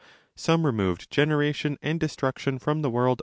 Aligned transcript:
Some 0.35 0.65
removed 0.65 1.11
generation 1.11 1.77
and 1.83 1.99
destruction 1.99 2.57
from 2.57 2.81
the 2.81 2.89
world 2.89 3.09
altogether. 3.09 3.19